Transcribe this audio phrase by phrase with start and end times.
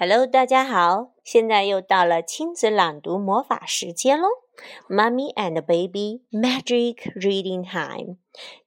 [0.00, 1.10] Hello，大家好！
[1.24, 4.28] 现在又到了亲子朗读魔法时间喽
[4.88, 8.16] ，Mummy and Baby Magic Reading Time。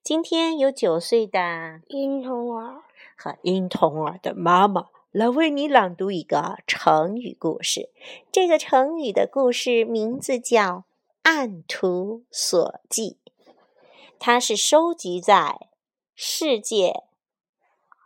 [0.04, 2.82] 今天有九岁的婴童儿
[3.16, 7.90] 和婴童儿的妈妈来为你朗读一个成语故事。
[8.30, 10.60] 这个成语的故事名字叫
[11.22, 13.12] 《按图索骥》，
[14.20, 15.70] 它是收集在
[16.14, 17.04] 世界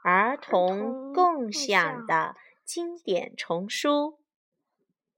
[0.04, 2.36] 儿童共享的。
[2.66, 4.18] 经典丛书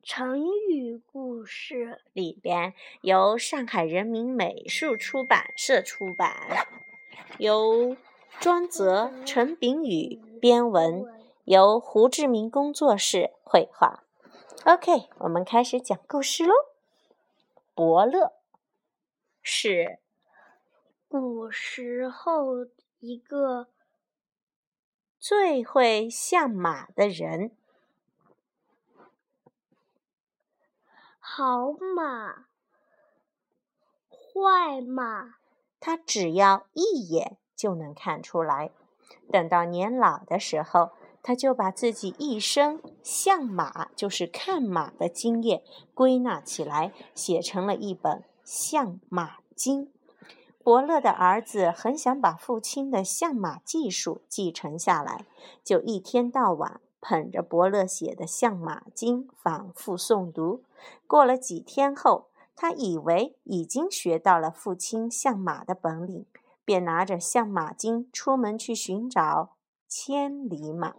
[0.03, 6.67] 成语故事里边由上海人民美术出版社出版，
[7.37, 7.95] 由
[8.41, 11.05] 庄泽、陈炳宇编文，
[11.45, 14.03] 由胡志明工作室绘画。
[14.65, 16.53] OK，我们开始讲故事喽。
[17.73, 18.33] 伯乐
[19.41, 19.99] 是
[21.07, 22.65] 古时候
[22.99, 23.67] 一个。
[25.29, 27.51] 最会相马的人，
[31.19, 32.45] 好马，
[34.09, 35.35] 坏马，
[35.81, 38.71] 他只要一眼就能看出来。
[39.29, 45.61] 等到年老的时候，他就把自己一生相马就是看马的经验
[45.93, 49.87] 归纳起来，写成了一本《相马经》。
[50.67, 55.25] 伯乐的儿子很想把父亲的相马技术继承下来，
[55.63, 60.65] 就一天到晚捧着伯乐写的《相马经》反复诵读。
[61.07, 66.25] 过了几天后，他以为已经学到了父亲相马的本领，
[66.65, 69.51] 便拿着《相马经》出门去寻找
[69.87, 70.95] 千里马。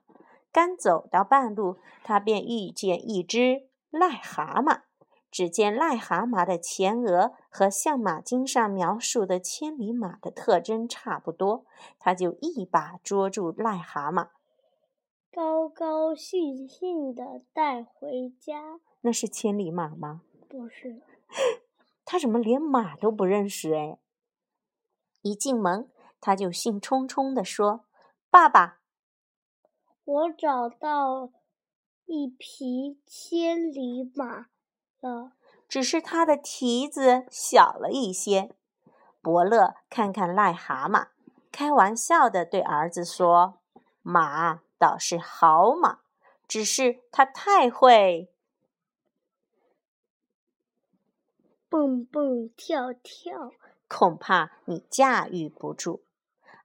[0.50, 4.88] 刚走到半路，他便遇见一只癞蛤蟆。
[5.31, 11.67] 只见癞蛤蟆的前额和《相马经》上描述的千里马的特征差不多，
[11.98, 14.31] 他就一把捉住癞蛤蟆，
[15.31, 18.81] 高高兴兴的带回家。
[19.03, 20.23] 那是千里马吗？
[20.48, 21.03] 不是，
[22.07, 23.75] 他怎么连马都不认识？
[23.75, 23.98] 哎，
[25.20, 27.85] 一进门他就兴冲冲的说
[28.31, 28.81] ：“爸爸，
[30.05, 31.31] 我找到
[32.07, 34.47] 一匹千里马。”
[35.01, 35.33] 了，
[35.69, 38.51] 只是它的蹄子小了一些。
[39.20, 41.09] 伯乐看看癞蛤蟆，
[41.53, 43.61] 开玩笑的对儿子说
[44.03, 45.98] ：“马倒是好马，
[46.47, 48.33] 只是它太会
[51.69, 53.51] 蹦蹦跳跳，
[53.89, 56.05] 恐怕你驾驭不住。”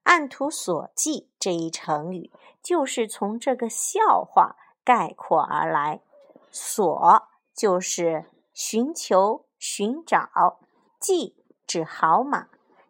[0.04, 6.02] 按图索骥这一成语就是从这个笑话概括而来。
[6.52, 7.30] 索。
[7.56, 10.59] 就是寻求、寻找，
[11.00, 11.34] 骥
[11.66, 12.47] 指好马。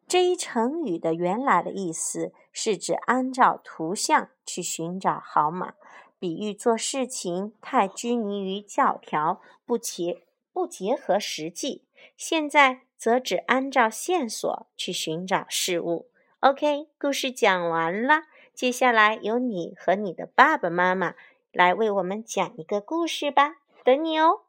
[0.07, 5.73] 这一成语的原来的意思是指按照图像去寻找好马，
[6.19, 11.85] 比喻做事情太拘泥于教条，不结不结合实际。
[12.15, 16.09] 现在则只按照线索去寻找事物。
[16.41, 18.23] OK，故事讲完了，
[18.53, 21.15] 接下来由你和你的爸爸妈妈
[21.51, 24.41] 来为我们讲一个故事吧，等你哦。